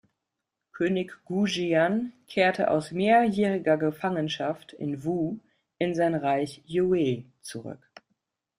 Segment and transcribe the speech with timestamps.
[0.71, 5.37] König Goujian kehrt aus mehrjähriger Gefangenschaft in Wu
[5.77, 7.87] in sein Reich Yue zurück.